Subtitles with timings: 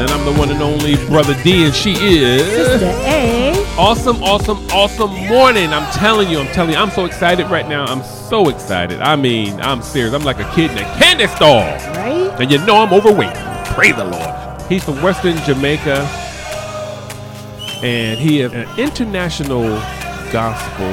[0.00, 3.54] and I'm the one and only Brother D, and she is Sister A.
[3.78, 5.72] Awesome, awesome, awesome morning.
[5.72, 7.84] I'm telling you, I'm telling you, I'm so excited right now.
[7.84, 9.00] I'm so excited.
[9.00, 10.12] I mean, I'm serious.
[10.12, 11.62] I'm like a kid in a candy store.
[11.96, 12.40] Right?
[12.40, 13.34] And you know I'm overweight.
[13.74, 14.62] Pray the Lord.
[14.62, 16.06] He's from Western Jamaica,
[17.82, 19.62] and he is an international
[20.32, 20.86] gospel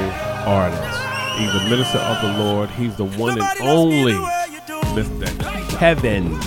[0.48, 1.00] artist.
[1.38, 2.70] He's a minister of the Lord.
[2.70, 4.14] He's the one and only
[4.94, 5.78] Mr.
[5.78, 6.38] Kevin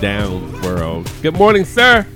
[0.00, 1.04] Downswell.
[1.22, 2.06] Good morning, sir.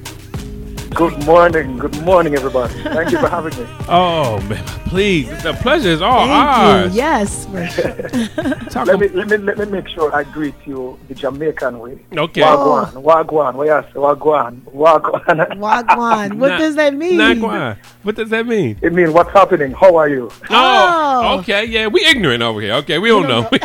[0.95, 1.77] Good morning.
[1.79, 2.73] Good morning, everybody.
[2.83, 3.67] Thank you for having me.
[3.89, 6.95] Oh man, please, the pleasure is all Thank ours.
[6.95, 7.01] you.
[7.03, 7.47] Yes.
[8.73, 11.99] Talk Let me, let me let me make sure I greet you the Jamaican way.
[12.17, 12.43] Okay.
[12.43, 13.03] Wagwan, oh.
[13.03, 14.01] wagwan, what you?
[14.01, 15.59] Wagwan, wagwan.
[15.65, 16.35] Wagwan.
[16.39, 17.19] What Na- does that mean?
[17.19, 17.77] Nagwan.
[18.05, 18.79] What does that mean?
[18.83, 19.73] It means what's happening?
[19.73, 20.31] How are you?
[20.51, 21.39] Oh, Oh.
[21.41, 22.75] okay, yeah, we ignorant over here.
[22.75, 23.49] Okay, we don't know.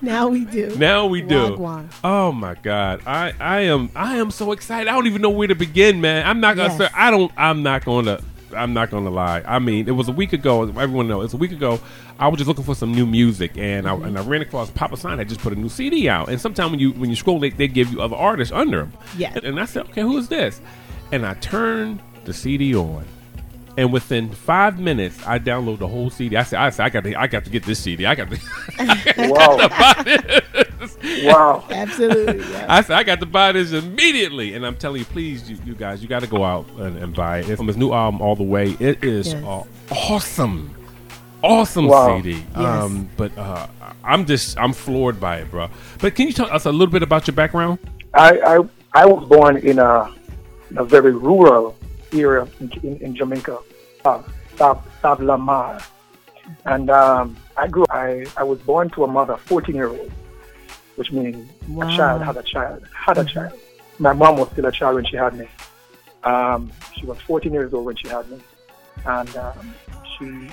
[0.00, 0.74] Now we do.
[0.76, 1.56] now we do.
[1.56, 1.88] Wagwan.
[2.02, 4.88] Oh my God, I I am I am so excited.
[4.88, 6.26] I don't even know where to begin, man.
[6.26, 6.78] I'm not gonna Yes.
[6.78, 7.30] say I don't.
[7.36, 8.20] I'm not gonna.
[8.54, 9.42] I'm not gonna lie.
[9.46, 10.62] I mean, it was a week ago.
[10.62, 11.80] Everyone knows it's a week ago.
[12.18, 14.96] I was just looking for some new music, and I and I ran across Papa
[14.96, 16.28] San had just put a new CD out.
[16.28, 18.92] And sometimes when you when you scroll, they, they give you other artists under them.
[19.16, 19.32] Yeah.
[19.34, 20.60] And, and I said, okay, who is this?
[21.10, 23.04] And I turned the CD on,
[23.76, 26.36] and within five minutes, I download the whole CD.
[26.36, 28.06] I said, I said, I got to, I got to get this CD.
[28.06, 28.38] I got to,
[29.28, 29.68] Wow.
[29.68, 30.42] buy
[30.82, 31.24] this.
[31.24, 31.64] wow.
[31.70, 32.38] Absolutely.
[32.52, 32.66] Yes.
[32.68, 34.54] I said, I got to buy this immediately.
[34.54, 37.14] And I'm telling you, please, you, you guys, you got to go out and, and
[37.14, 37.48] buy it.
[37.48, 38.76] It's from his new album, All the Way.
[38.80, 39.44] It is Yes.
[39.44, 40.74] uh, awesome.
[41.42, 42.16] Awesome Wow.
[42.20, 42.44] CD.
[42.54, 43.66] Um, but uh,
[44.04, 45.68] I'm just, I'm floored by it, bro.
[46.00, 47.78] But can you tell us a little bit about your background?
[48.14, 48.58] I, I
[48.94, 50.14] I was born in a,
[50.76, 51.74] a very rural
[52.12, 53.58] area in, in, in Jamaica,
[54.04, 54.22] uh,
[54.56, 55.80] South South Lamar,
[56.66, 57.86] and um, I grew.
[57.88, 60.12] I I was born to a mother, 14 year old,
[60.96, 61.88] which means Wow.
[61.88, 63.52] a child had a child had a child.
[63.98, 65.46] My mom was still a child when she had me.
[66.24, 68.38] Um, she was 14 years old when she had me,
[69.06, 69.74] and um,
[70.16, 70.48] she.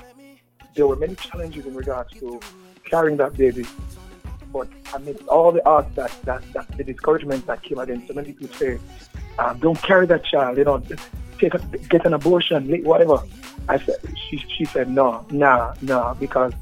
[0.75, 2.39] There were many challenges in regards to
[2.85, 3.65] carrying that baby
[4.51, 8.33] but amidst all the odds that, that, that the discouragement that came against so many
[8.33, 8.79] people say,
[9.37, 10.81] um, don't carry that child, you know,
[11.39, 11.59] take a,
[11.89, 13.19] get an abortion, whatever.
[13.67, 13.97] I said,
[14.29, 16.53] she, she said, no, nah, nah, because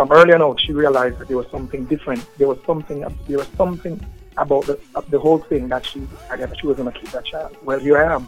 [0.00, 2.24] from early on out, she realized that there was something different.
[2.38, 4.00] There was something, there was something
[4.38, 4.80] about the,
[5.10, 7.54] the whole thing that she, I guess she was going to keep that child.
[7.62, 8.26] Well, here I am.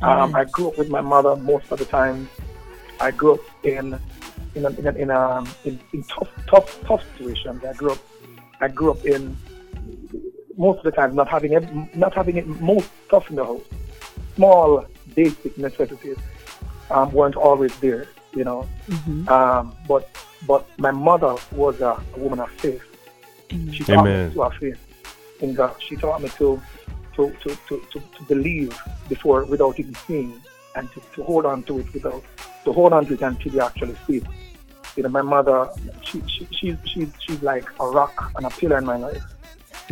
[0.00, 2.26] Um, I grew up with my mother most of the time.
[3.00, 4.00] I grew up in
[4.54, 7.62] in a, in a, in, a, in, in tough tough tough situations.
[7.62, 7.98] I grew up
[8.62, 9.36] I grew up in
[10.56, 13.66] most of the time not having it not having it most stuff in the house.
[14.36, 16.16] Small basic necessities
[16.90, 18.68] um, weren't always there, you know.
[18.88, 19.28] Mhm.
[19.28, 20.08] Um, but
[20.46, 22.82] but my mother was a, a woman of faith.
[23.72, 24.28] She taught Amen.
[24.28, 24.78] me to have faith
[25.40, 25.74] in God.
[25.80, 26.60] She taught me to
[27.16, 28.76] to, to, to, to, to believe
[29.08, 30.40] before without even seeing
[30.74, 32.24] and to, to hold on to it without
[32.64, 34.24] to hold on to it until you actually see it.
[34.96, 35.68] You know, my mother
[36.02, 39.22] she, she she's she's she's like a rock and a pillar in my life.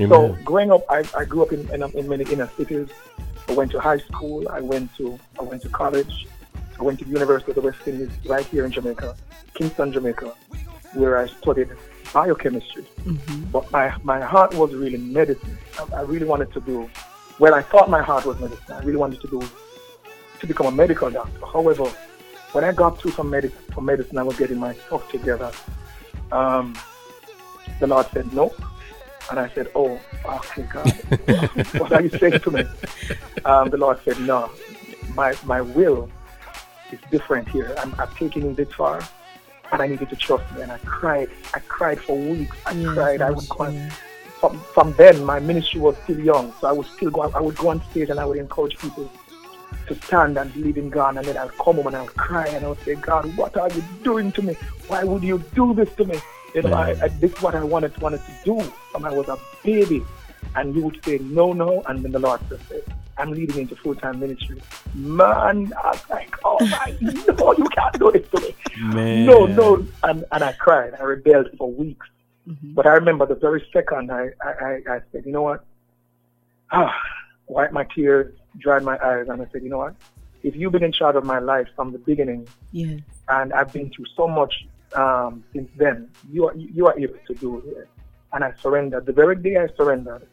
[0.08, 2.88] So growing up, I, I grew up in, in, in many inner cities.
[3.48, 4.48] I went to high school.
[4.48, 6.26] I went to I went to college.
[6.78, 9.14] I went to the University of the West Indies right here in Jamaica,
[9.54, 10.34] Kingston, Jamaica,
[10.94, 11.68] where I studied
[12.12, 12.84] biochemistry.
[13.50, 15.56] But my, my heart was really medicine.
[15.78, 16.90] I, I really wanted to do,
[17.38, 18.74] well, I thought my heart was medicine.
[18.74, 19.42] I really wanted to do,
[20.40, 21.46] to become a medical doctor.
[21.46, 21.84] However,
[22.52, 25.50] when I got through from, medic, from medicine, I was getting my stuff together.
[26.30, 26.76] Um,
[27.80, 28.54] the Lord said, no.
[29.30, 30.90] And I said, oh, okay, God,
[31.78, 32.64] what are you saying to me?
[33.44, 34.50] Um, the Lord said, no,
[35.14, 36.10] my, my will
[36.92, 37.74] is different here.
[37.78, 39.02] I'm, I'm taking it this far,
[39.72, 40.62] and I needed to trust me.
[40.62, 41.30] And I cried.
[41.54, 42.56] I cried for weeks.
[42.66, 43.22] I Yes, cried.
[43.22, 43.90] I would cry.
[44.40, 47.22] From, from then, my ministry was still young, so I would still go.
[47.22, 49.08] I would go on stage and I would encourage people
[49.86, 51.16] to stand and believe in God.
[51.16, 53.36] And then I would come home and I would cry and I would say, God,
[53.36, 54.54] what are you doing to me?
[54.88, 56.18] Why would you do this to me?
[56.54, 59.28] You know, I, I, this is what I wanted wanted to do when I was
[59.28, 60.04] a baby.
[60.54, 61.82] And you would say, no, no.
[61.86, 62.82] And then the Lord just said,
[63.18, 64.60] I'm leading into full time ministry.
[64.94, 68.54] Man, I was like, oh my, no, you can't do this to me.
[68.94, 69.26] Man.
[69.26, 69.86] No, no.
[70.02, 70.94] And, and I cried.
[70.98, 72.06] I rebelled for weeks.
[72.48, 72.74] Mhm.
[72.74, 75.64] But I remember the very second I, I, I, I said, you know what?
[76.72, 76.92] Ah,
[77.46, 79.94] wiped my tears, dried my eyes, and I said, you know what?
[80.42, 83.00] If you've been in charge of my life from the beginning, Yes.
[83.28, 87.34] and I've been through so much um, since then, you are you are able to
[87.34, 87.88] do it.
[88.32, 89.06] And I surrendered.
[89.06, 90.26] The very day I surrendered,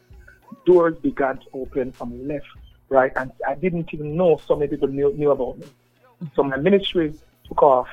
[0.66, 2.46] doors began to open from left,
[2.88, 5.66] right, and I didn't even know so many people knew, knew about me.
[6.34, 7.14] So my ministry
[7.46, 7.88] took off.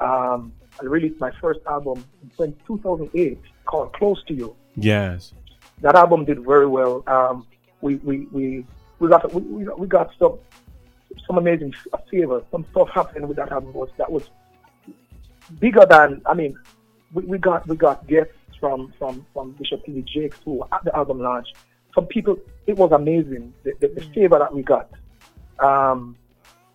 [0.00, 2.04] Um, I released my first album
[2.38, 4.56] in 2008 called Close to You.
[4.76, 5.32] Yes.
[5.80, 7.02] That album did very well.
[7.06, 7.46] Um,
[7.80, 8.66] we we we,
[8.98, 10.38] we got we, we got- some
[11.26, 11.72] some amazing
[12.10, 14.28] favors, some stuff happening with that album was that was
[15.60, 16.58] bigger than I mean,
[17.12, 19.92] we, we got we got guests from from from Bishop T.
[19.92, 20.02] D.
[20.02, 21.48] Jakes who at the album launch.
[21.94, 22.36] Some people,
[22.66, 24.90] it was amazing the, the, the favor that we got.
[25.60, 26.16] Um,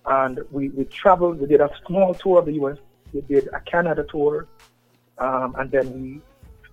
[0.06, 1.40] and we, we traveled.
[1.40, 2.78] We did a small tour of the U.S.
[3.14, 4.48] We did a Canada tour,
[5.18, 6.22] um, and then we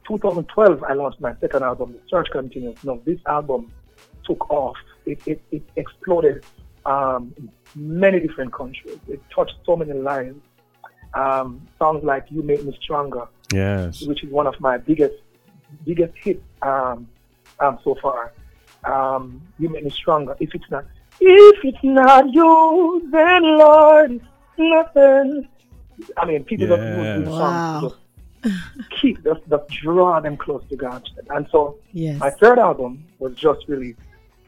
[0.06, 2.82] 2012 I launched my second album, The Search Continues.
[2.84, 3.72] Now this album
[4.24, 4.76] took off.
[5.04, 6.44] It it, it exploded
[6.84, 8.98] um, in many different countries.
[9.08, 10.38] It touched so many lives.
[11.14, 14.02] Um, songs like "You Make Me Stronger," Yes.
[14.02, 15.14] which is one of my biggest
[15.84, 17.08] biggest hits um,
[17.60, 18.32] um, so far.
[18.84, 20.36] Um, you make me stronger.
[20.40, 20.84] If it's not,
[21.20, 24.20] if it's not you, then Lord,
[24.58, 25.48] nothing.
[26.16, 27.80] I mean, people just use these Wow.
[27.80, 28.00] songs just
[29.00, 31.02] keep just, just draw them close to God.
[31.30, 32.20] And so Yes.
[32.20, 33.98] my third album was just released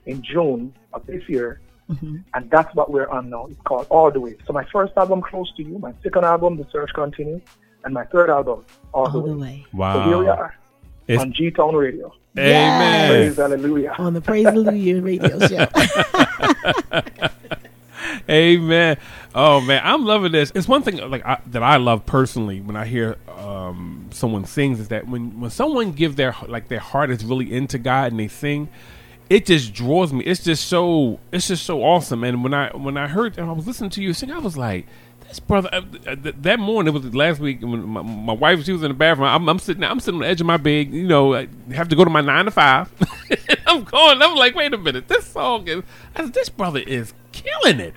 [0.06, 1.60] in June of this year,
[1.90, 2.22] Mhm.
[2.34, 3.46] and that's what we're on now.
[3.46, 4.36] It's called All the Way.
[4.46, 7.42] So my first album, Close to You, my second album, The Search Continues,
[7.84, 9.40] and my third album, All, All the, the Way.
[9.40, 9.66] way.
[9.72, 9.94] Wow.
[9.94, 10.54] So here we are
[11.08, 12.12] It's- on G Town Radio.
[12.38, 13.08] Amen.
[13.10, 13.94] Praise Hallelujah.
[13.98, 15.66] On the Praise Hallelujah radio show.
[18.30, 18.96] Amen.
[19.34, 20.52] Oh man, I'm loving this.
[20.54, 24.78] It's one thing like I, that I love personally when I hear um, someone sings
[24.80, 28.20] is that when when someone give their like their heart is really into God and
[28.20, 28.68] they sing,
[29.30, 30.24] it just draws me.
[30.24, 32.22] It's just so it's just so awesome.
[32.22, 34.56] And when I when I heard and I was listening to you sing, I was
[34.56, 34.86] like.
[35.28, 35.82] This brother, uh,
[36.16, 38.94] th- that morning it was last week when my, my wife she was in the
[38.94, 39.28] bathroom.
[39.28, 40.88] I'm, I'm sitting, I'm sitting on the edge of my bed.
[40.92, 42.90] You know, I have to go to my nine to five.
[43.66, 44.22] I'm going.
[44.22, 45.82] I'm like, wait a minute, this song is.
[46.16, 47.94] I said, this brother is killing it.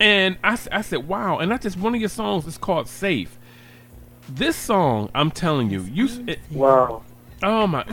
[0.00, 1.38] And I, I said, wow.
[1.38, 3.38] And that's just one of your songs is called Safe.
[4.28, 7.02] This song, I'm telling you, you, it, Wow.
[7.42, 7.84] oh my,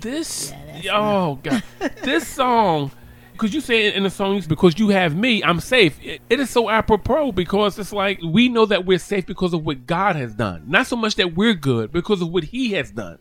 [0.00, 0.52] this,
[0.92, 1.62] oh God,
[2.02, 2.90] this song,
[3.34, 5.98] because you say in the song, because you have me, I'm safe.
[6.02, 9.66] It, it is so apropos because it's like we know that we're safe because of
[9.66, 12.90] what God has done, not so much that we're good because of what He has
[12.90, 13.18] done.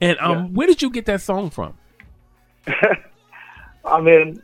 [0.00, 0.42] And um, Yeah.
[0.52, 1.76] where did you get that song from?
[3.84, 4.42] I mean,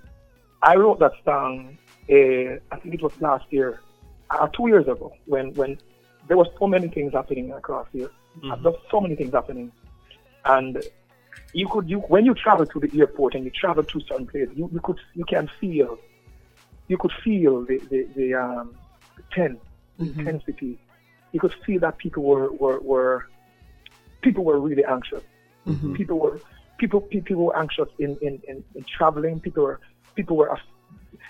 [0.62, 1.78] I wrote that song.
[2.10, 3.80] Uh, I think it was last year,
[4.30, 5.78] uh, two years ago, when when
[6.28, 8.10] there was so many things happening across here.
[8.50, 9.72] Uh, There's so many things happening,
[10.44, 10.82] and
[11.52, 14.50] you could you when you travel to the airport and you travel to certain places,
[14.56, 15.98] you, you could you can feel,
[16.88, 18.74] you could feel the the, the um
[19.16, 19.58] the tense
[19.98, 20.78] intensity.
[21.32, 23.26] You could feel that people were were, were
[24.22, 25.22] people were really anxious
[25.94, 26.40] people were
[26.78, 29.40] people people were anxious in, in, in, in traveling.
[29.40, 29.80] People were
[30.16, 30.58] people were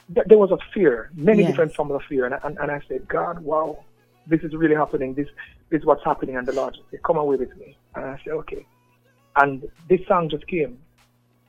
[0.08, 1.50] there was a fear, many Yes.
[1.50, 3.85] different forms of fear, and, I- and and I said, God, wow,
[4.26, 5.14] this is really happening.
[5.14, 5.29] This
[5.70, 8.32] this is what's happening, and the Lord said, Come away with me, and I said,
[8.35, 8.67] Okay,
[9.37, 10.79] and this song just came.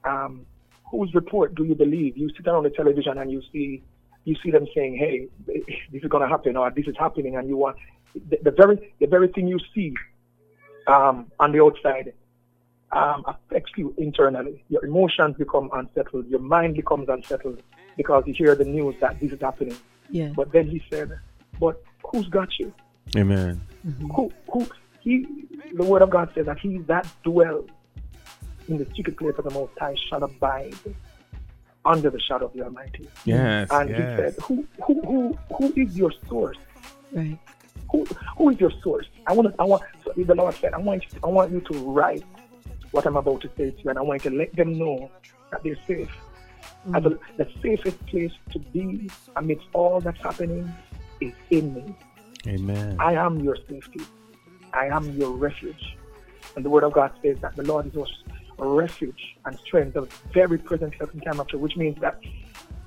[0.03, 0.45] Um,
[0.89, 2.17] whose report do you believe?
[2.17, 3.83] You sit down on the television and you see
[4.23, 5.27] you see them saying, Hey,
[5.91, 7.77] this is gonna happen, or this is happening, and you want
[8.13, 9.93] the, the very the very thing you see
[10.87, 12.13] um, on the outside
[12.91, 14.63] um, affects you internally.
[14.69, 16.27] Your emotions become unsettled.
[16.27, 17.61] Your mind becomes unsettled
[17.97, 19.77] because you hear the news that this is happening.
[20.09, 20.33] Yeah.
[20.35, 21.17] But then he said,
[21.59, 21.81] "But
[22.11, 22.73] who's got you?
[23.15, 23.61] Amen.
[24.15, 24.31] Who?
[24.51, 24.67] Who?
[25.01, 25.25] He?
[25.73, 27.69] The word of God says that he that dwells
[28.67, 30.75] in the secret place of the Most High shall abide
[31.83, 33.69] under the shadow of the Almighty." Yes.
[33.71, 33.97] And yes.
[33.97, 34.67] he said, "Who?
[34.85, 35.01] Who?
[35.01, 35.37] Who?
[35.55, 36.57] Who is your source?
[37.11, 37.37] Right.
[37.91, 38.05] who
[38.37, 39.07] who is your source?
[39.27, 41.61] I want to, I want so the Lord said, I want you, I want you
[41.61, 42.23] to write
[42.91, 45.09] what I'm about to say to you, and I want you to let them know
[45.51, 46.09] that they're safe.
[46.87, 46.95] Mm.
[46.95, 50.71] And the, the safest place to be amidst all that's happening
[51.19, 51.95] is in me.
[52.47, 52.97] Amen.
[52.99, 54.01] I am your safety.
[54.73, 55.97] I am your refuge.
[56.55, 57.95] And the word of God says that the Lord is
[58.59, 62.19] our refuge and strength, a very present help in time of trouble, which means that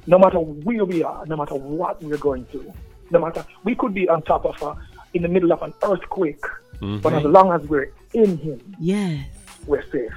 [0.06, 2.72] no matter where we are, no matter what we're going through,
[3.10, 4.76] no matter we could be on top of a,
[5.14, 6.42] in the middle of an earthquake,
[6.80, 7.32] but as mm-hmm.
[7.32, 9.26] long as we're in Him, Yes.
[9.66, 10.12] we're safe.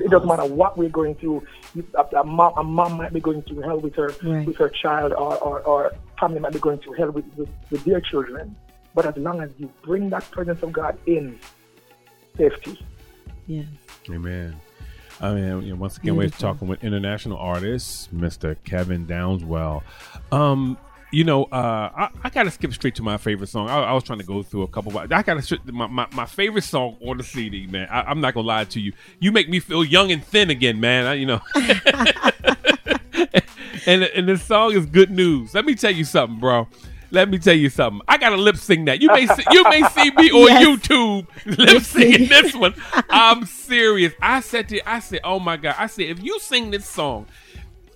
[0.00, 1.46] It doesn't matter what we're going through.
[1.94, 4.46] A, a mom, a mom might be going through hell with her Right.
[4.46, 7.84] with her child, or, or, or family might be going through hell with, with, with
[7.84, 8.56] their children.
[8.94, 11.38] But as long as you bring that presence of God in,
[12.36, 12.84] safety.
[13.46, 13.66] Yes.
[14.10, 14.60] Amen.
[15.20, 18.56] I mean, you know, once again, we're talking with international artist, Mr.
[18.64, 19.82] Kevin Downswell.
[20.32, 20.76] Um,
[21.12, 23.68] you know, uh, I, I got to skip straight to my favorite song.
[23.68, 24.98] I, I was trying to go through a couple.
[24.98, 27.86] Of, I got to my, my my favorite song on the CD, man.
[27.90, 28.94] I, I'm not gonna lie to you.
[29.20, 31.06] You make me feel young and thin again, man.
[31.06, 31.40] I, you know.
[33.86, 35.54] and and this song is good news.
[35.54, 36.66] Let me tell you something, bro.
[37.12, 38.00] Let me tell you something.
[38.08, 39.00] I gotta lip sync that.
[39.02, 40.66] You may see, you may see me on Yes.
[40.66, 41.26] YouTube
[41.58, 42.74] lip syncing this one.
[43.10, 44.14] I'm serious.
[44.20, 45.76] I said to I said, oh my god.
[45.78, 47.26] I said if you sing this song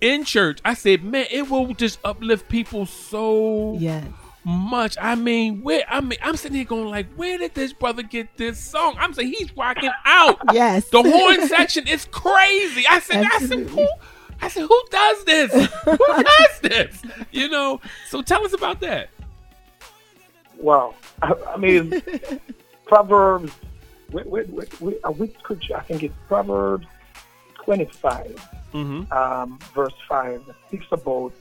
[0.01, 4.05] in church, I said, man, it will just uplift people so Yes.
[4.43, 4.95] much.
[5.01, 8.37] I mean, where I mean, I'm sitting here going like, where did this brother get
[8.37, 8.95] this song?
[8.99, 10.37] I'm saying he's rocking out.
[10.53, 10.89] Yes.
[10.89, 12.85] The horn section is crazy.
[12.87, 13.87] I said, I said, Absolutely.
[14.39, 14.45] Who?
[14.45, 15.51] I said, who does this?
[15.85, 17.01] Who does this?
[17.31, 17.81] You know.
[18.07, 19.09] So tell us about that.
[20.57, 22.01] Well, I, I mean,
[22.85, 23.51] Proverbs,
[24.11, 25.75] wait, wait, wait, wait, which scripture?
[25.77, 26.87] I think it's Proverbs
[27.63, 29.11] 25, Mm-hmm.
[29.13, 31.31] um, verse 5, that speaks about,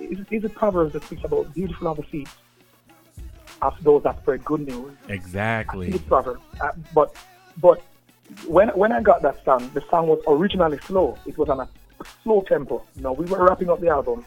[0.00, 2.28] is, is it Proverbs that speaks about beautiful are the feet
[3.62, 4.92] of those that spread good news?
[5.04, 5.88] I think Exactly.
[5.90, 6.42] it's Proverbs.
[6.60, 7.14] Uh, but,
[7.60, 7.80] but
[8.46, 11.16] when, when I got that song, the song was originally slow.
[11.26, 11.68] It was on a
[12.22, 12.82] slow tempo.
[12.96, 14.24] You know, we were wrapping up the album,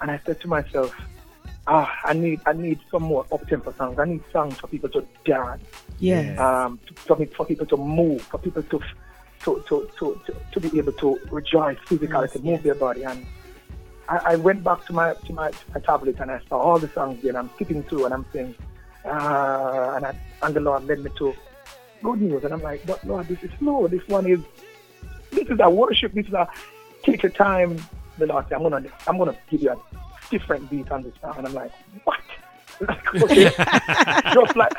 [0.00, 0.94] and I said to myself,
[1.66, 3.98] ah, I need, I need some more up-tempo songs.
[3.98, 5.62] I need songs for people to dance
[5.98, 6.34] Yeah.
[6.64, 8.80] um, for, me, for people to move, for people to
[9.44, 13.02] to, to, to, to, to be able to rejoice physically, Yes, to move their body.
[13.04, 13.26] And
[14.08, 16.88] I, I went back to my to my, my tablet and I saw all the
[16.88, 17.30] songs there.
[17.30, 18.54] And I'm skipping through and I'm saying,
[19.04, 21.34] ah, and I, and the Lord led me to
[22.02, 22.42] good news.
[22.44, 23.86] And I'm like, but Lord, this is slow.
[23.86, 24.40] This one is
[25.30, 26.12] this is a worship.
[26.14, 26.48] This is a
[27.04, 27.78] take your time.
[28.18, 29.76] The Lord said, I'm gonna I'm gonna give you a
[30.30, 31.34] different beat on this song.
[31.38, 31.72] And I'm like,
[32.04, 32.20] what?
[32.80, 33.44] Like, okay.
[34.34, 34.72] just like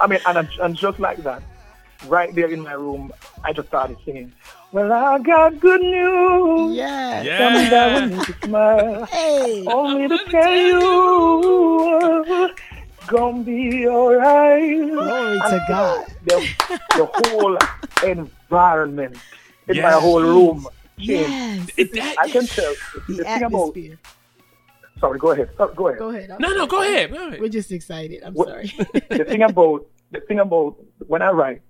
[0.00, 1.40] I mean, and, I'm- and just like that,
[2.08, 3.12] right there in my room,
[3.44, 4.32] I just started singing.
[4.72, 6.74] Well, I got good news.
[6.76, 7.22] Yeah.
[7.22, 7.38] Yeah.
[7.38, 9.04] Something that will make you smile.
[9.06, 9.64] Hey.
[9.68, 12.50] Only to tell you,
[13.06, 14.90] gonna be alright.
[14.90, 16.06] Glory to God.
[16.24, 16.48] The,
[16.96, 17.56] the whole
[18.10, 19.16] environment
[19.68, 20.66] in my whole room.
[20.96, 21.68] Yes.
[21.76, 22.72] It- that- I can tell.
[23.08, 23.98] The The thing about atmosphere.
[25.00, 25.50] sorry, go ahead.
[25.56, 25.98] Sorry, go ahead.
[25.98, 26.30] Go ahead.
[26.30, 26.68] I'm no, no, sorry.
[26.68, 27.10] go ahead.
[27.12, 27.40] Go ahead.
[27.40, 28.22] We're just excited.
[28.22, 28.66] I'm What- sorry.
[29.10, 31.62] the thing about the thing about when I write,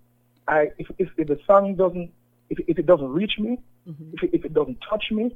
[0.48, 2.10] I if if, if the song doesn't
[2.50, 3.58] if, if it doesn't reach me,
[3.88, 4.14] Mhm.
[4.14, 5.34] if it, if it doesn't touch me,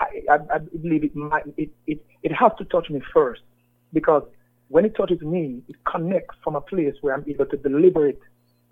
[0.00, 3.42] I, I, I believe it might it, it it has to touch me first
[3.92, 4.22] because
[4.68, 8.18] when it touches me, it connects from a place where I'm able to deliver it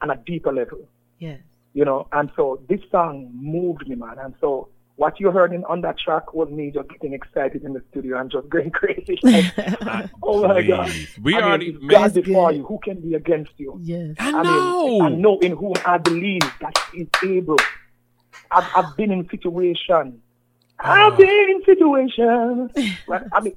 [0.00, 0.80] on a deeper level,
[1.18, 1.40] Yes.
[1.74, 2.06] You know.
[2.12, 4.18] And so this song moved me, man.
[4.18, 7.72] And so what you heard in on that track was me just getting excited in
[7.72, 9.18] the studio and just going crazy.
[9.22, 10.90] Like, oh my God!
[11.22, 12.64] We I mean, already if made- God That's before you.
[12.66, 13.78] Who can be against you?
[13.82, 14.14] Yes.
[14.18, 14.86] I I know.
[14.88, 17.58] mean, I know in whom I believe that He able.
[18.50, 20.20] I've, I've been in situations.
[20.84, 21.16] I've Ah.
[21.16, 22.70] been in situations.
[23.32, 23.54] I mean,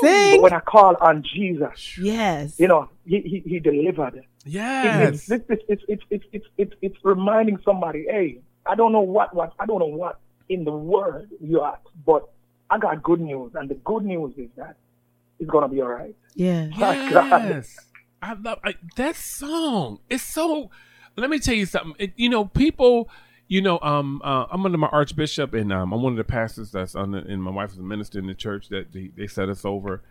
[0.00, 0.42] Sing.
[0.42, 2.58] when I call on Jesus, Yes.
[2.58, 4.24] you know, He He, he delivered.
[4.44, 5.30] Yes.
[5.30, 9.34] It's, it's, it's, it's, it's, it's, it's, it's reminding somebody, hey, I don't know what,
[9.34, 12.28] what, I don't know what in the world you're at, but
[12.70, 14.76] I got good news, and the good news is that
[15.38, 16.14] it's gonna be all right.
[16.34, 16.72] Yes.
[16.78, 17.48] God.
[17.48, 17.76] Yes.
[18.20, 20.00] I love I, that song.
[20.10, 20.70] It's so.
[21.16, 21.94] Let me tell you something.
[21.98, 23.08] It, you know, people.
[23.48, 26.70] You know, um, uh, I'm under my archbishop, and um, I'm one of the pastors
[26.70, 29.26] that's on, the, and my wife is a minister in the church that they, they
[29.26, 30.02] set us over.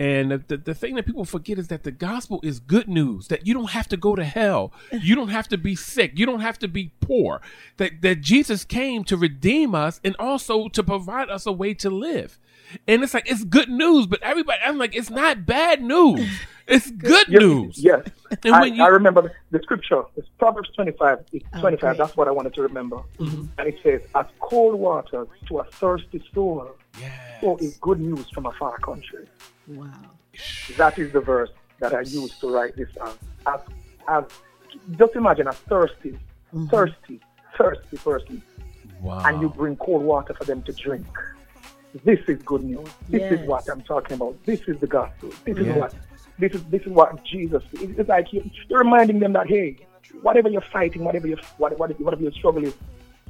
[0.00, 3.28] And the, the, thing that people forget is that the gospel is good news.
[3.28, 4.72] That you don't have to go to hell.
[4.92, 6.12] You don't have to be sick.
[6.14, 7.40] You don't have to be poor.
[7.78, 11.90] That that Jesus came to redeem us and also to provide us a way to
[11.90, 12.38] live.
[12.86, 16.28] And it's like it's good news, but everybody, I'm like, it's not bad news.
[16.66, 17.78] It's good Yes, news.
[17.78, 18.06] Yes.
[18.44, 20.02] And I, when you- I remember the, the scripture.
[20.16, 21.24] It's Proverbs 25.
[21.32, 21.80] It's Oh, 25.
[21.80, 21.96] great.
[21.98, 22.98] That's what I wanted to remember.
[23.18, 23.44] Mm-hmm.
[23.58, 26.70] And it says, as cold water to a thirsty soul,
[27.00, 27.40] Yes.
[27.40, 29.26] so is good news from a far country.
[29.66, 29.92] Wow.
[30.76, 33.14] That is the verse that I used to write this song.
[33.46, 33.60] As,
[34.08, 34.24] as,
[34.98, 36.18] just imagine a thirsty,
[36.54, 36.66] Mm-hmm.
[36.68, 37.20] thirsty,
[37.58, 38.42] thirsty person,
[39.02, 39.22] Wow.
[39.26, 41.06] and you bring cold water for them to drink.
[42.04, 42.88] This is good news.
[43.08, 43.40] This Yes.
[43.40, 44.36] is what I'm talking about.
[44.44, 45.30] This is the gospel.
[45.46, 45.76] This is Yeah.
[45.76, 45.94] what
[46.38, 46.62] this is.
[46.64, 47.62] This is what Jesus.
[47.72, 49.76] It's like you- you're reminding them that hey,
[50.22, 52.74] whatever you're fighting, whatever you what, what, whatever your struggle is,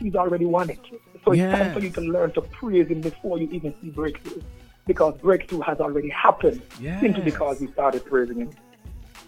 [0.01, 0.79] He's already won it.
[1.25, 4.43] So it's time for you to learn to praise Him before you even see breakthrough,
[4.87, 6.61] because breakthrough has already happened
[7.01, 8.51] simply because you started praising Him.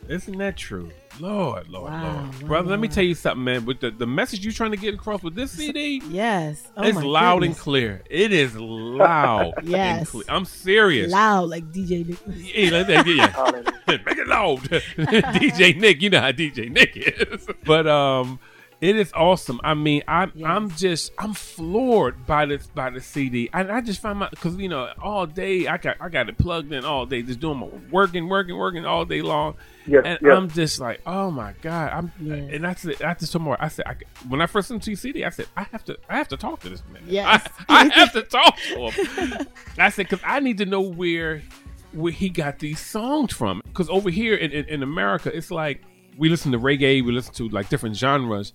[0.09, 0.90] Isn't that true?
[1.21, 2.42] Lord, Lord, Wow, Lord.
[2.42, 3.64] wow, Brother, let me tell you something, man.
[3.64, 6.66] With the, the message you're trying to get across with this CD, Yes.
[6.76, 7.59] Oh it's loud goodness.
[7.59, 8.02] and clear.
[8.11, 9.52] It is loud.
[9.59, 10.14] and Yes.
[10.28, 11.12] I'm serious.
[11.12, 12.40] Loud like DJ Nicholas.
[12.40, 13.99] Hey, let that get you.
[14.07, 14.59] Make it loud.
[14.61, 17.47] DJ Nick, you know how DJ Nick is.
[17.64, 18.38] But um
[18.80, 19.60] It is awesome.
[19.62, 20.49] I mean, I'm Yes.
[20.49, 24.56] I'm just I'm floored by this by the CD, and I just find my because
[24.56, 27.58] you know all day I got I got it plugged in all day, just doing
[27.58, 29.56] my working, working, working all day long,
[29.87, 30.34] Yes, and yes.
[30.34, 32.49] I'm just like, oh my god, I'm Yes.
[32.54, 32.99] and that's it.
[32.99, 33.56] That's just more.
[33.60, 33.96] I said I,
[34.28, 36.38] when I first listened to the CD, I said I have to I have to
[36.38, 37.02] talk to this man.
[37.06, 37.46] Yes.
[37.68, 39.46] I, I have to talk to him.
[39.78, 41.42] I said because I need to know where
[41.92, 43.60] where he got these songs from.
[43.66, 45.82] Because over here in, in, in America, it's like
[46.21, 48.53] we listen to reggae, we listen to like different genres,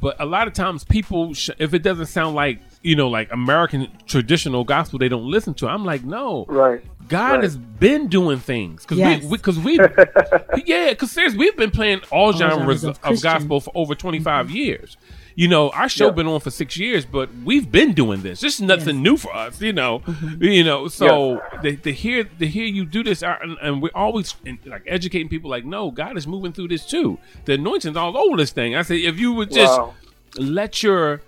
[0.00, 3.32] but a lot of times people, sh- if it doesn't sound like you know like
[3.32, 5.66] American traditional gospel, they don't listen to.
[5.66, 5.70] it.
[5.70, 6.84] I'm like, no, Right.
[7.08, 7.42] God Right.
[7.44, 9.22] has been doing things because Yes.
[9.24, 9.78] we because we,
[10.66, 13.94] yeah because seriously we've been playing all, genres, genres of, of of gospel for over
[13.94, 14.56] 25 mm-hmm.
[14.56, 14.96] years.
[15.36, 16.12] You know, our show Yeah.
[16.12, 18.40] been on for six years, but we've been doing this.
[18.40, 19.04] This is nothing Yes.
[19.04, 19.60] new for us.
[19.60, 20.42] You know, mm-hmm.
[20.44, 20.86] you know.
[20.88, 25.28] So to, to hear to hear you do this, and, and we're always like educating
[25.28, 25.50] people.
[25.50, 27.18] Like, no, God is moving through this too.
[27.46, 28.76] The anointing's all over this thing.
[28.76, 29.94] I say, if you would just Wow.
[30.38, 31.20] let your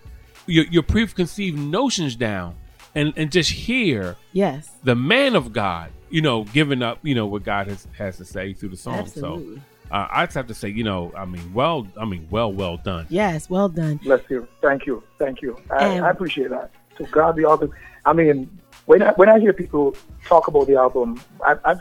[0.46, 2.54] your, your preconceived notions down
[2.94, 4.70] and and just hear Yes.
[4.84, 8.24] the man of God, you know, giving up, you know, what God has has to
[8.24, 9.00] say through the song.
[9.00, 9.56] Absolutely.
[9.56, 9.60] So
[9.90, 12.76] uh, I just have to say, you know, I mean, well, I mean, well, well
[12.76, 13.06] done.
[13.08, 13.48] Yes.
[13.48, 13.98] Well done.
[13.98, 14.46] Bless you.
[14.60, 15.02] Thank you.
[15.18, 15.58] Thank you.
[15.70, 16.70] I, I appreciate that.
[16.98, 17.70] So God be all the.
[18.04, 18.50] I mean,
[18.86, 21.80] when I, when I hear people talk about the album, I, I've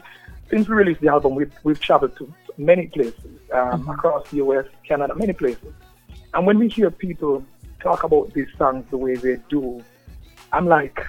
[0.49, 4.65] since we released the album, we've we've traveled to many places um, across the U.S.,
[4.87, 5.73] Canada, many places.
[6.33, 7.43] And when we hear people
[7.79, 9.83] talk about these songs the way they do,
[10.51, 11.05] I'm like,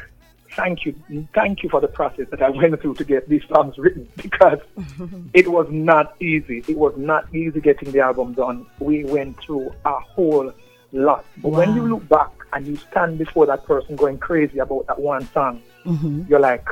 [0.56, 0.94] thank you,
[1.34, 4.58] thank you for the process that I went through to get these songs written because
[5.34, 6.64] it was not easy.
[6.66, 8.66] It was not easy getting the album done.
[8.80, 10.52] We went through a whole
[10.92, 11.24] lot.
[11.42, 14.98] But when you look back and you stand before that person going crazy about that
[14.98, 16.66] one song, hmm you're like,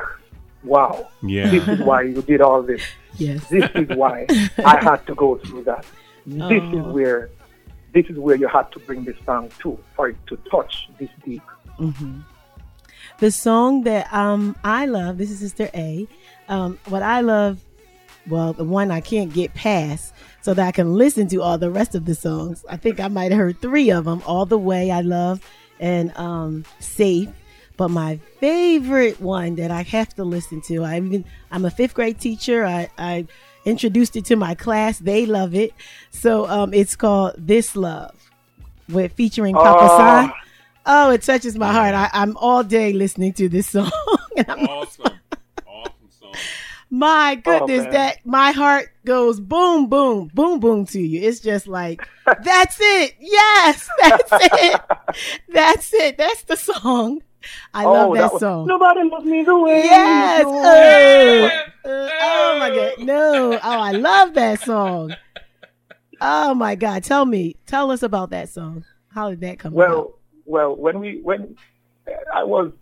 [0.65, 1.51] wow, Yeah.
[1.51, 2.83] this is why you did all this.
[3.17, 3.47] Yes.
[3.49, 4.27] This is why
[4.65, 5.85] I had to go through that.
[6.27, 6.93] This is Oh.
[6.97, 7.31] where
[7.93, 11.11] this is where you had to bring this song to for it to touch this
[11.25, 11.43] deep.
[11.77, 12.21] hmm
[13.25, 16.07] The song that um I love, this is Sister A.
[16.51, 17.59] Um, what I love,
[18.29, 20.13] well, the one I can't get past,
[20.43, 22.67] so that I can listen to all the rest of the songs.
[22.69, 24.23] I think I might have heard three of them.
[24.27, 25.41] All the way I love
[25.81, 27.31] and um safe.
[27.79, 31.95] But my favorite one that I have to listen to, I even I'm a fifth
[31.95, 32.67] grade teacher.
[32.67, 33.27] I, I
[33.65, 34.99] introduced it to my class.
[34.99, 35.73] They love it.
[36.11, 38.15] So um it's called This Love
[38.87, 39.89] with featuring Papa.
[39.89, 40.31] San.
[40.87, 41.95] Oh, it touches my heart.
[41.95, 43.91] I, I'm all day listening to this song.
[44.49, 45.13] Awesome,
[45.65, 46.35] awesome song.
[46.91, 47.93] my goodness, man.
[47.93, 51.23] that my heart goes boom, boom, boom, boom to you.
[51.29, 52.05] It's just like,
[52.43, 53.15] that's it.
[53.21, 54.81] Yes, that's it.
[55.53, 56.19] That's it.
[56.19, 57.23] That's the song.
[57.73, 58.67] I love that, was- song.
[58.67, 59.85] Nobody loves me the way.
[59.85, 60.45] Yes.
[60.47, 61.45] Oh,
[61.85, 61.89] uh,
[62.21, 63.05] oh my God.
[63.07, 63.53] No.
[63.55, 65.15] Oh, I love that song.
[66.21, 67.05] Oh my God.
[67.05, 68.85] Tell me, tell us about that song.
[69.15, 70.15] How did that come about?
[70.47, 71.57] Well, when we when
[72.33, 72.73] I was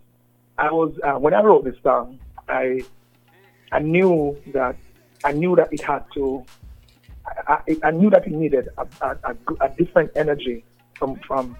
[0.57, 2.83] I was uh, when I wrote this song, I
[3.71, 4.75] I knew that
[5.23, 6.45] I knew that it had to.
[7.47, 10.65] I, I, I knew that it needed a, a, a, different energy
[10.99, 11.55] from from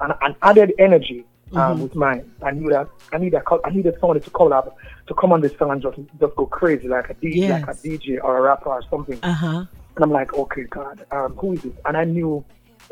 [0.00, 1.24] an, an added energy
[1.56, 1.80] uh, Mhm.
[1.80, 2.30] with mine.
[2.42, 4.76] I knew that I needed I needed somebody to call up
[5.08, 7.74] to come on this song and just just go crazy like a DJ like a
[7.74, 9.18] DJ or a rapper or something.
[9.24, 9.64] Uh huh.
[9.96, 11.74] And I'm like, okay, God, um, who is it?
[11.84, 12.44] And I knew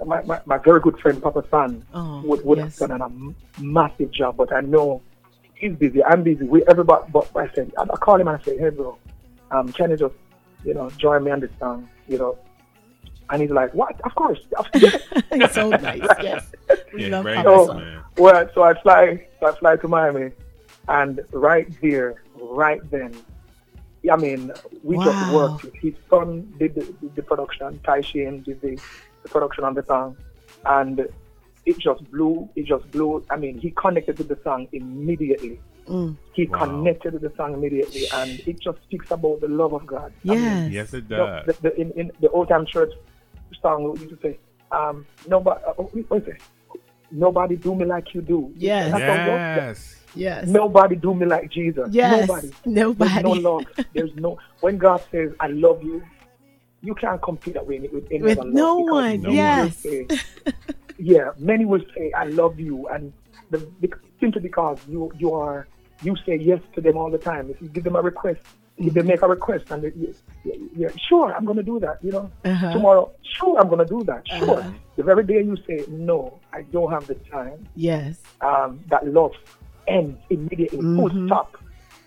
[0.05, 2.79] my, my, my very good friend Papa San Oh, would, would yes.
[2.79, 5.03] have done a massive job, but I know
[5.55, 6.05] he's busy.
[6.05, 6.45] I'm busy.
[6.45, 8.99] We everybody, but I said, I, I called him and I said, hey, bro,
[9.51, 10.15] um, can you just,
[10.65, 12.39] you know, join me on this song, you know?
[13.31, 14.01] And he's like, what?
[14.03, 14.39] Of course.
[14.57, 14.97] Of course.
[15.33, 16.07] He's so nice.
[16.23, 16.47] Yes.
[16.95, 18.01] We Yeah, love Papa So- man.
[18.19, 20.31] well, so I fly, so I fly to Miami,
[20.89, 23.15] and right there, right then,
[24.11, 24.53] I mean,
[24.85, 25.65] we just worked.
[25.65, 27.81] with His son did the, did the production.
[27.85, 28.79] Ty Shane did the,
[29.27, 30.17] the production on the song,
[30.65, 31.09] and
[31.65, 32.49] it just blew.
[32.55, 33.25] It just blew.
[33.31, 35.61] I mean, he connected to the song immediately.
[35.89, 36.17] Mm.
[36.33, 36.59] He Wow.
[36.65, 40.13] connected to the song immediately, and it just speaks about the love of God.
[40.25, 40.71] I mean, Yes.
[40.73, 41.57] Yes, it you know, does.
[41.57, 42.93] the, the, in, in the old time church
[43.63, 44.39] song, we used to say,
[44.73, 46.41] um, nobody, uh, what is it?
[47.13, 48.53] Nobody do me like you do.
[48.57, 48.91] Yes.
[48.91, 49.93] That's how God- Yes.
[50.17, 50.49] Yes.
[50.49, 51.89] Nobody do me like Jesus.
[51.93, 52.27] Yes.
[52.27, 52.51] Nobody.
[52.65, 53.11] Nobody.
[53.13, 53.65] There's no love.
[53.93, 54.39] There's no.
[54.61, 56.03] When God says, "I love you,"
[56.87, 59.21] you can't compete that with, with any With no one.
[59.23, 59.85] No yes.
[59.85, 60.53] will say-
[60.99, 63.13] yeah, many will say, "I love you," and
[63.51, 63.59] the,
[64.21, 65.67] simply because you you are
[66.03, 67.51] you say yes to them all the time.
[67.51, 68.41] If you give them a request,
[68.79, 70.15] if they make a request, and they, you,
[70.75, 71.97] yeah, sure, I'm going to do that.
[72.03, 72.73] You know, Uh-huh.
[72.73, 73.05] tomorrow,
[73.37, 74.23] sure, I'm going to do that.
[74.39, 74.59] Sure.
[74.61, 74.71] Uh-huh.
[74.97, 76.19] The very day you say no,
[76.53, 78.13] I don't have the time Yes.
[78.41, 79.33] um, that love
[79.87, 80.81] ends immediately.
[80.81, 81.27] Full Mhm.
[81.29, 81.57] stop!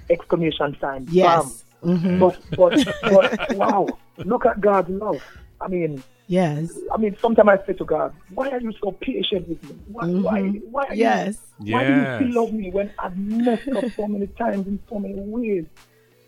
[0.09, 1.05] Exclamation sign.
[1.11, 1.27] Yes.
[1.43, 1.47] Bam.
[1.81, 3.97] Hmm But, but, but wow!
[4.25, 5.21] Look at God's love.
[5.61, 6.77] I mean, Yes.
[6.93, 9.75] I mean, sometimes I say to God, why are you so patient with me?
[9.87, 11.39] Why, why, why are Yes.
[11.59, 14.79] you, why do you still love me when I've messed up so many times in
[14.87, 15.65] so many ways?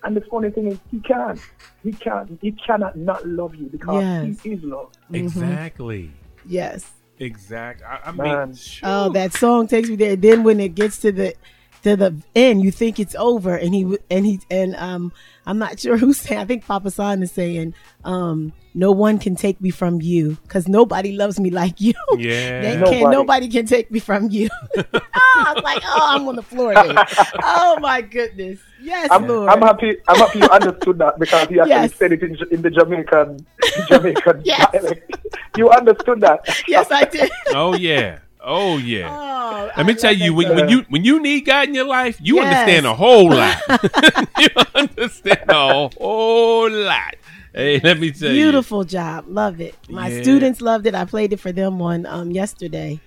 [0.03, 1.39] And the funny thing is, he can't.
[1.83, 2.39] He can't.
[2.41, 4.39] He cannot not love you because Yes.
[4.41, 4.89] he is love.
[5.13, 6.11] Exactly.
[6.47, 6.89] Yes.
[7.19, 7.85] Exactly.
[7.85, 8.47] I, I Man.
[8.49, 10.15] mean, Oh, that song takes me there.
[10.15, 11.35] Then when it gets to the
[11.83, 15.11] to the end, you think it's over, and he and he and um,
[15.45, 16.39] I'm not sure who's saying.
[16.39, 20.67] I think Papa San is saying, um, no one can take me from you because
[20.67, 21.93] nobody loves me like you.
[22.17, 22.61] Yeah.
[22.61, 22.97] They Nobody.
[22.99, 23.11] can't.
[23.11, 24.49] Nobody can take me from you.
[24.77, 26.73] I was like, oh, I'm on the floor.
[26.73, 26.95] Then.
[27.43, 28.59] oh my goodness.
[28.79, 29.49] Yes, I'm, Lord.
[29.49, 29.95] I'm happy.
[30.07, 31.95] I'm happy you understood that because he actually Yes.
[31.95, 33.45] said it in, in the Jamaican
[33.87, 34.71] Jamaican Yes.
[34.71, 35.15] dialect.
[35.57, 36.41] You understood that.
[36.67, 37.29] yes, I did.
[37.53, 38.19] Oh yeah.
[38.43, 39.09] Oh yeah.
[39.09, 42.17] Oh, Let me tell you, when, when you when you need God in your life,
[42.21, 42.45] you Yes.
[42.45, 43.57] understand a whole lot.
[44.37, 47.15] you understand a whole lot.
[47.53, 48.35] Hey, let me tell you.
[48.35, 49.25] Beautiful job.
[49.27, 49.75] Love it.
[49.89, 50.23] My Yeah.
[50.23, 50.95] students loved it.
[50.95, 52.99] I played it for them on um, yesterday.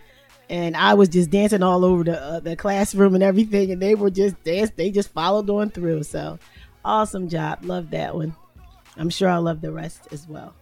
[0.51, 3.95] And I was just dancing all over the uh, the classroom and everything, and they
[3.95, 4.71] were just dance.
[4.77, 6.03] They just followed on through.
[6.03, 6.39] So,
[6.85, 7.61] awesome job.
[7.63, 8.37] Love that one.
[8.99, 10.55] I'm sure I'll love the rest as well.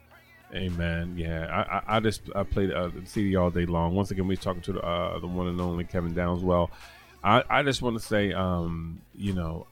[0.55, 1.15] Amen.
[1.17, 3.95] Yeah, I, I, I just I played uh, the CD all day long.
[3.95, 6.69] Once again, we was talking to the uh, the one and only Kevin Downswell.
[7.25, 9.67] I, I just want to say, um, you know,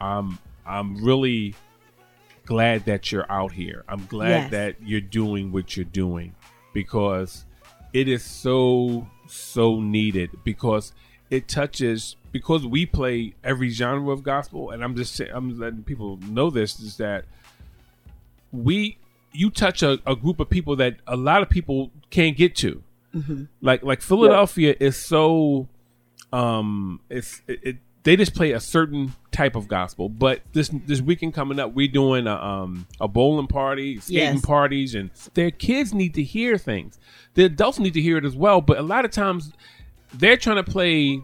[0.00, 1.54] I'm I'm really
[2.46, 3.84] glad that you're out here.
[3.88, 4.50] I'm glad Yes.
[4.50, 6.34] that you're doing what you're doing
[6.72, 7.44] because
[7.92, 10.92] it is so so needed because
[11.30, 16.18] it touches because we play every genre of gospel and I'm just I'm letting people
[16.28, 17.24] know this is that
[18.52, 18.98] we
[19.34, 22.82] you touch a, a group of people that a lot of people can't get to.
[23.60, 25.68] Like like philadelphia is so
[26.32, 31.00] um it's it, it they just play a certain type of gospel but this this
[31.00, 34.44] weekend coming up we're doing a um a bowling party skating Yes.
[34.44, 36.98] parties and their kids need to hear things.
[37.34, 39.52] The adults need to hear it as well but a lot of times
[40.12, 41.22] they're trying to play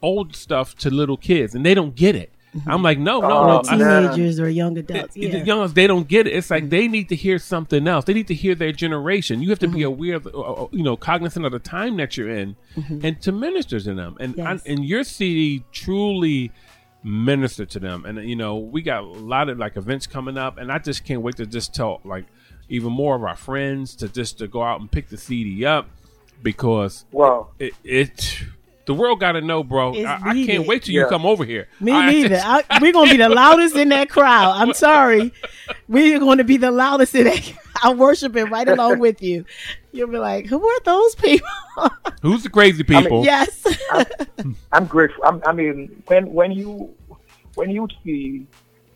[0.00, 2.32] old stuff to little kids and they don't get it
[2.66, 5.16] i'm like no no Oh, no Or I- teenagers or young adults.
[5.16, 5.30] it- Yeah.
[5.30, 6.34] the young they don't get it.
[6.34, 8.04] It's like they need to hear something else.
[8.04, 9.42] They need to hear their generation.
[9.42, 9.86] You have to be Mm-hmm.
[9.86, 12.56] aware, of, uh, uh, you know, cognizant of the time that you're in,
[13.02, 14.16] and to minister to them.
[14.20, 14.62] And Yes.
[14.66, 16.52] I, and your CD truly
[17.02, 18.04] minister to them.
[18.04, 21.04] And you know, we got a lot of like events coming up, and I just
[21.04, 22.24] can't wait to just tell like
[22.68, 25.88] even more of our friends to just to go out and pick the CD up
[26.42, 27.48] because Wow.
[27.58, 27.74] it.
[27.84, 28.38] it
[28.86, 29.94] the world got to know, bro.
[29.94, 31.68] I, I can't wait till you come over here.
[31.80, 32.40] Me I neither.
[32.42, 34.52] I, we're gonna be the loudest in that crowd.
[34.56, 35.32] I'm sorry.
[35.88, 37.52] We're gonna be the loudest in that.
[37.82, 39.44] I'm worshiping right along with you.
[39.92, 41.48] You'll be like, "Who are those people?"
[42.22, 43.24] who's the crazy people?
[43.24, 43.66] yes.
[44.72, 45.24] I'm grateful.
[45.24, 46.94] I'm, I mean, when when you
[47.56, 48.46] when you see,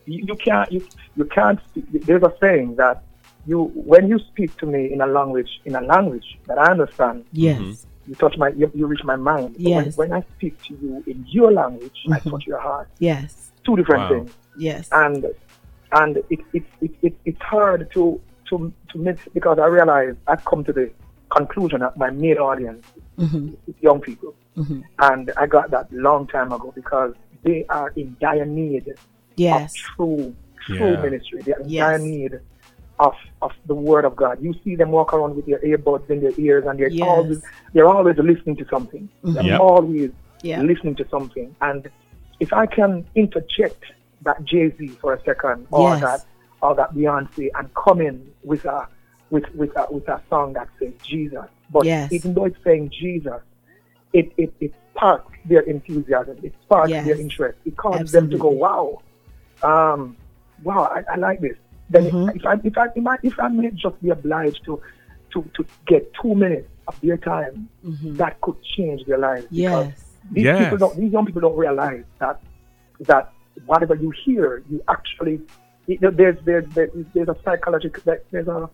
[0.05, 1.59] you, you can't you you can't.
[1.75, 3.03] There's a saying that
[3.45, 7.25] you when you speak to me in a language in a language that I understand,
[7.33, 7.59] yes.
[7.59, 7.87] Mm-hmm.
[8.07, 9.55] You touch my you, you reach my mind.
[9.57, 9.97] Yes.
[9.97, 12.31] When, when I speak to you in your language, I Mhm.
[12.31, 12.89] touch your heart.
[12.99, 13.51] Yes.
[13.65, 14.09] Two different Wow.
[14.19, 14.89] things, Yes.
[14.91, 15.25] and
[15.93, 20.43] and it it, it, it it's hard to to to mix because I realize I've
[20.45, 20.91] come to the
[21.29, 22.85] conclusion that my main audience
[23.17, 24.33] hmm is young people.
[24.55, 28.85] hmm And I got that long time ago because they are in dire need
[29.37, 29.73] Yes.
[29.73, 30.35] of true,
[30.67, 31.01] true Yeah.
[31.01, 31.41] ministry.
[31.45, 31.81] They are in Yes.
[31.81, 32.33] dire need
[33.01, 34.37] of of the word of God.
[34.41, 37.07] You see them walk around with their earbuds in their ears and they're Yes.
[37.09, 37.39] always
[37.73, 39.09] they're always listening to something.
[39.23, 39.59] They're Yep.
[39.59, 40.11] always
[40.43, 40.61] Yeah.
[40.61, 41.53] listening to something.
[41.61, 41.89] And
[42.39, 43.83] if I can interject
[44.21, 46.01] that Jay Z for a second or Yes.
[46.01, 46.21] that
[46.61, 48.87] or that Beyonce and come in with a
[49.31, 51.47] with with a with a song that says Jesus.
[51.71, 52.11] But Yes.
[52.11, 53.41] even though it's saying Jesus,
[54.13, 56.37] it it, it sparks their enthusiasm.
[56.43, 57.57] It sparks their interest.
[57.65, 59.01] It causes them to go, wow,
[59.63, 60.17] um,
[60.63, 61.57] wow, I, I like this.
[61.91, 62.35] Then Mhm.
[62.37, 64.81] if I if I if I, if I may just be obliged to
[65.33, 68.17] to to get two minutes of their time, Mhm.
[68.17, 69.45] that could change their lives.
[69.49, 70.07] because Yes.
[70.31, 70.59] These Yes.
[70.63, 70.95] people don't.
[71.01, 72.39] These young people don't realize that
[73.09, 73.25] that
[73.65, 75.35] whatever you hear, you actually
[75.87, 78.01] it- there's there's there's, there's a psychological
[78.31, 78.69] there's a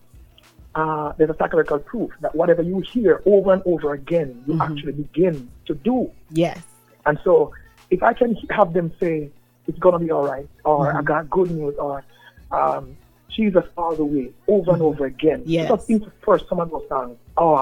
[0.74, 4.60] uh, there's a psychological proof that whatever you hear over and over again, you Mhm.
[4.70, 6.10] actually begin to do.
[6.30, 6.58] Yes.
[7.06, 7.52] And so,
[7.90, 9.30] if I can have them say,
[9.66, 10.98] "It's gonna be all right," or Mhm.
[10.98, 12.04] "I got good news," or
[12.52, 12.96] um,
[13.38, 15.68] "Jesus all the way," over and over again, Yes.
[15.70, 17.16] just intersperse some of those songs.
[17.36, 17.54] Oh,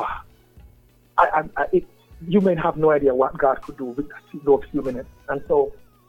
[1.18, 1.84] I, I, I, it,
[2.26, 4.06] you may have no idea what God could do with
[4.48, 5.08] those few minutes.
[5.28, 5.56] And so,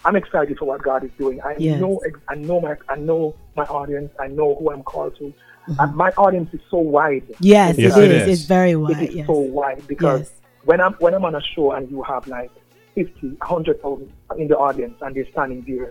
[0.06, 1.42] I'm excited for what God is doing.
[1.42, 1.82] I Yes.
[1.82, 1.94] know,
[2.30, 4.12] I know my, I know my audience.
[4.26, 5.26] I know who I'm called to.
[5.68, 5.76] Mhm.
[5.84, 7.24] And my audience is so wide.
[7.42, 8.22] Yes, Yes, it it is.
[8.22, 8.28] is.
[8.40, 9.02] It's very wide.
[9.02, 9.28] It is Yes.
[9.28, 10.42] so wide because Yes.
[10.70, 12.52] when I'm when I'm on a show and you have like
[12.96, 15.90] 50, 100,000 in the audience and they're standing there,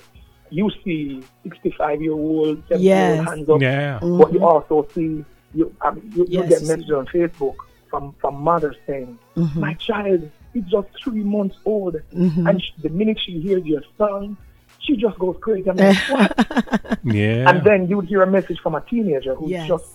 [0.50, 3.18] you see 65 year old, 70 year Yes.
[3.18, 3.98] old hands up, Yeah.
[4.00, 4.42] but you Mhm.
[4.52, 7.54] also see You, I mean, you, you get you messages on Facebook
[7.88, 9.56] from from mothers saying, Mhm.
[9.56, 12.46] "My child is just three months old, Mhm.
[12.48, 14.36] and she, the minute she hears your song,
[14.80, 16.30] she just goes crazy." I'm like, what?
[17.04, 17.48] Yeah.
[17.48, 19.68] And then you would hear a message from a teenager who's Yes.
[19.68, 19.88] just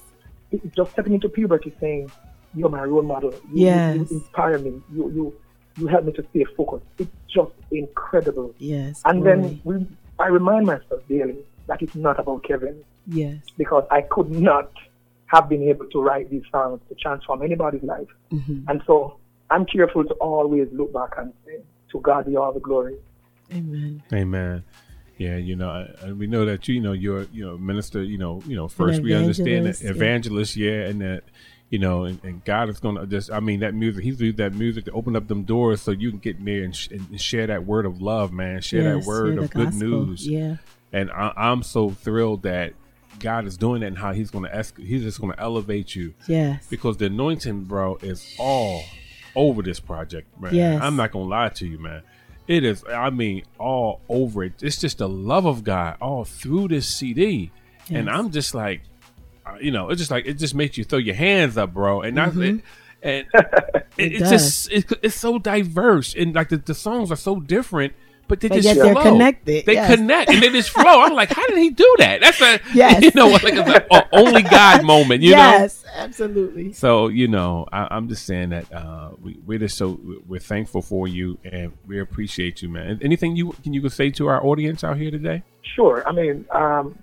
[0.51, 2.09] it's just stepping into puberty saying,
[2.55, 3.31] You're my role model.
[3.31, 3.95] You, you- Yes.
[3.95, 4.73] you inspire me.
[4.95, 5.23] You you
[5.79, 6.85] you help me to stay focused.
[6.97, 8.49] It's just incredible.
[8.57, 9.01] Yes.
[9.05, 9.39] And glory.
[9.41, 9.75] then we
[10.21, 13.37] I remind myself daily that it's not about Kevin yes.
[13.57, 14.71] because I could not
[15.27, 18.07] have been able to write these songs to transform anybody's life.
[18.31, 18.65] Mhm.
[18.67, 19.17] And so
[19.49, 21.57] I'm careful to always look back and say,
[21.91, 22.95] To God be all the glory.
[23.53, 24.01] Amen.
[24.13, 24.63] Amen.
[25.17, 28.01] Yeah, you know, I- and we know that you, you know, you're, you know, minister.
[28.01, 28.67] You know, you know.
[28.67, 29.89] First, we understand that evangelist, yeah.
[29.91, 31.23] evangelist, yeah, and that,
[31.71, 33.31] you know, and, and God is going to just.
[33.31, 34.03] I mean, that music.
[34.03, 36.63] He's used that music to open up them doors so you can get in there
[36.63, 38.61] and, sh- and share that word of love, man.
[38.61, 39.87] Share Yes, that word of good gospel.
[40.05, 40.27] news.
[40.27, 40.57] Yeah.
[40.93, 42.73] And I, I'm so thrilled that
[43.19, 44.77] God is doing that and how He's going to ask.
[44.77, 46.67] He's just going to elevate you Yes.
[46.69, 48.83] because the anointing, bro, is all
[49.35, 50.53] over this project, man.
[50.53, 50.81] Yes.
[50.83, 52.01] I'm not gonna lie to you, man.
[52.49, 54.61] It is, I mean, all over it.
[54.61, 57.49] It's just the love of God all through this CD,
[57.89, 58.81] and I'm just like,
[59.59, 62.01] you know, it's just like it just makes you throw your hands up, bro.
[62.01, 62.61] And that's it.
[63.03, 64.29] And it, It it's does.
[64.29, 67.93] just it's, it's so diverse, and like the, the songs are so different,
[68.27, 69.03] but they But just yet they're flow.
[69.03, 69.95] connected, They yes.
[69.95, 71.01] connect and they just flow.
[71.01, 72.21] I'm like, how did he do that?
[72.21, 73.01] That's a Yes.
[73.03, 75.23] you know, like it's a, a only God moment.
[75.23, 75.83] You know, yes.
[75.95, 76.73] Absolutely.
[76.73, 80.81] so you know, I, I'm just saying that uh, we, we're just so we're thankful
[80.83, 82.99] for you and we appreciate you, man.
[83.01, 85.41] Anything you can you can say to our audience out here today?
[85.75, 86.07] Sure.
[86.07, 86.97] I mean, um,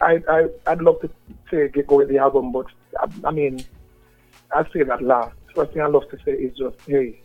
[0.00, 1.10] I, I I'd love to
[1.50, 2.66] say get go with the album, but
[2.98, 3.64] I, I mean,
[4.54, 5.34] I'll say that last.
[5.54, 7.20] First thing I love to say is just, hey,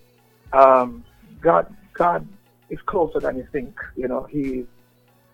[0.53, 1.03] um,
[1.41, 2.27] God, God
[2.69, 3.77] is closer than you think.
[3.95, 4.65] You know, He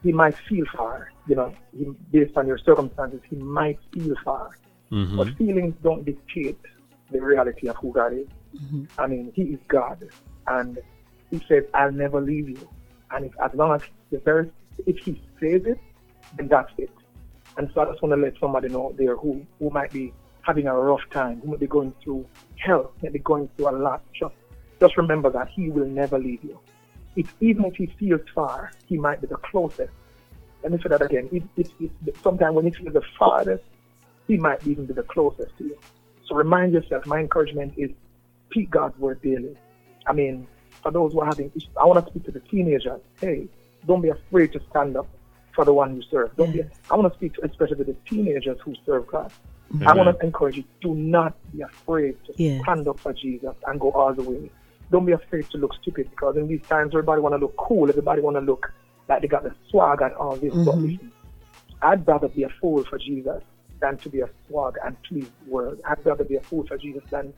[0.04, 1.12] He might feel far.
[1.28, 4.58] You know, he, based on your circumstances, He might feel far.
[4.92, 5.18] Mm-hmm.
[5.18, 6.60] But feelings don't dictate
[7.12, 8.28] the reality of who God is.
[8.98, 10.04] I mean, He is God,
[10.48, 10.80] and
[11.30, 12.70] He says, "I'll never leave you."
[13.12, 14.50] And if, as long as the very,
[14.86, 15.80] if He says it,
[16.36, 16.90] then that's it.
[17.58, 20.68] And so I just want to let somebody know there who who might be having
[20.68, 22.26] a rough time, who might be going through
[22.58, 24.02] hell, might be going through a lot.
[24.14, 24.36] Just
[24.80, 26.60] just remember that He will never leave you.
[27.16, 29.92] If even if He feels far, He might be the closest.
[30.64, 31.30] Let me say that again.
[31.32, 33.64] If, if, if sometimes when He feels the farthest,
[34.28, 35.78] he might even be the closest to you.
[36.28, 37.90] So remind yourself, my encouragement is
[38.50, 39.56] speak God's word daily.
[40.06, 40.48] I mean,
[40.84, 43.00] for those who are having issues, I want to speak to the teenagers.
[43.20, 43.48] Hey,
[43.86, 45.08] don't be afraid to stand up
[45.58, 46.30] for the one you serve.
[46.38, 46.68] Don't Yes.
[46.68, 49.32] be, I want to speak to especially to the teenagers who serve God.
[49.86, 52.62] I want to encourage you, do not be afraid to Yes.
[52.62, 54.50] stand up for Jesus and go all the way.
[54.92, 57.90] Don't be afraid to look stupid because in these times everybody want to look cool,
[57.90, 58.72] everybody want to look
[59.10, 60.54] like they got the swag and all this.
[60.54, 60.84] But Mhm.
[60.92, 61.12] listen,
[61.82, 63.42] I'd rather be a fool for Jesus
[63.82, 65.82] than to be a swag and please the world.
[65.86, 67.34] I'd rather be a fool for Jesus than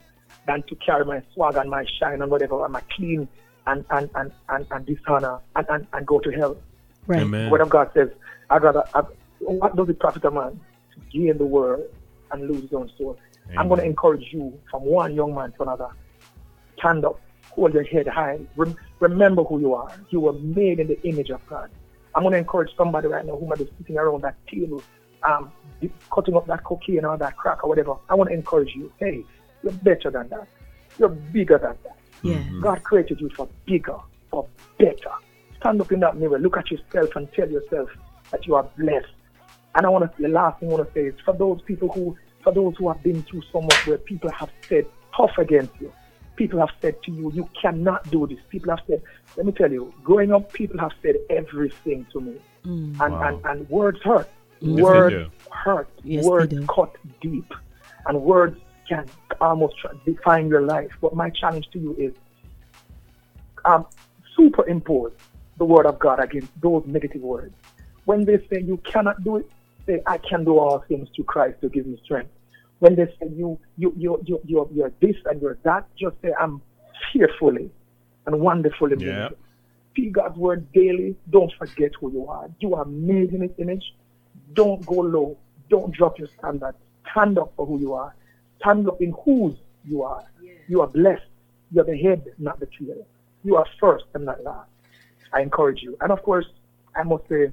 [0.46, 3.28] than to carry my swag and my shine and whatever and my clean
[3.66, 6.56] and and, and, and, and dishonor and, and, and go to hell.
[7.10, 7.22] Right.
[7.22, 7.46] Amen.
[7.46, 8.08] The word of God says,
[8.50, 9.02] I'd rather i
[9.40, 10.60] what does it profit a man
[10.94, 11.82] to gain the world
[12.30, 13.18] and lose his own soul?
[13.56, 15.88] I'm going to encourage you from one young man to another.
[16.78, 17.20] Stand up,
[17.50, 18.38] hold your head high.
[18.54, 19.90] Rem- remember who you are.
[20.10, 21.68] You were made in the image of God.
[22.14, 24.80] I'm going to encourage somebody right now who might be sitting around that table,
[25.24, 25.50] um,
[26.14, 27.96] cutting up that cocaine or that crack or whatever.
[28.08, 28.92] I want to encourage you.
[28.98, 29.24] Hey,
[29.64, 30.46] you're better than that.
[30.96, 31.96] You're bigger than that.
[32.22, 32.42] Yeah.
[32.60, 33.98] God created you for bigger,
[34.30, 34.46] for
[34.78, 35.10] better.
[35.60, 37.90] Stand up in that mirror, look at yourself and tell yourself
[38.30, 39.06] that you are blessed.
[39.74, 41.88] And I want to, the last thing I want to say is for those people
[41.92, 45.72] who, for those who have been through so much where people have said tough against
[45.80, 45.92] you,
[46.36, 48.38] people have said to you, you cannot do this.
[48.48, 49.02] People have said,
[49.36, 52.34] let me tell you, growing up, people have said everything to me.
[52.64, 53.22] And, Wow.
[53.28, 54.28] and, and words hurt.
[54.60, 55.88] Yes, words hurt.
[56.02, 57.52] Yes, words cut deep.
[58.06, 59.06] And words can
[59.40, 60.90] almost try- define your life.
[61.00, 62.12] But my challenge to you is
[63.64, 63.86] um,
[64.36, 65.12] superimpose
[65.60, 67.54] the word of God against those negative words.
[68.06, 69.46] When they say you cannot do it,
[69.86, 72.30] say I can do all things through Christ to give me strength.
[72.78, 76.32] When they say you you you you you're, you're this and you're that, just say
[76.40, 76.62] I'm
[77.12, 77.70] fearfully
[78.24, 79.06] and wonderfully made.
[79.06, 79.28] Yeah.
[79.90, 81.14] Speak God's word daily.
[81.28, 82.48] Don't forget who you are.
[82.60, 83.94] You are made in His image.
[84.54, 85.36] Don't go low.
[85.68, 86.74] Don't drop your standard.
[87.10, 88.14] Stand up for who you are.
[88.60, 90.24] Stand up in whose you are.
[90.68, 91.30] You are blessed.
[91.70, 93.06] You are the head, not the tail.
[93.44, 94.70] You are first and not last.
[95.32, 95.96] I encourage you.
[96.00, 96.46] And of course,
[96.94, 97.52] I must say,